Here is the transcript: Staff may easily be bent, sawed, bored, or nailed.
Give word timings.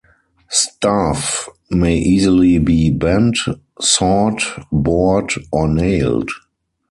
Staff 0.49 1.47
may 1.69 1.95
easily 1.95 2.57
be 2.57 2.89
bent, 2.89 3.37
sawed, 3.79 4.39
bored, 4.71 5.29
or 5.51 5.67
nailed. 5.67 6.31